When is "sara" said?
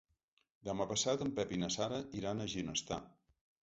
1.79-2.03